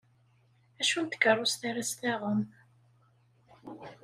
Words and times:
Acu 0.79 0.99
n 1.03 1.07
tkerrust 1.07 1.61
ara 1.69 1.83
s-taɣem? 1.89 2.41